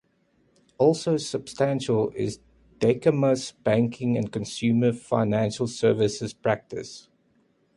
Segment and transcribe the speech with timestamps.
[0.79, 2.39] Also substantial is
[2.79, 7.07] Dykema's banking and consumer financial services practice.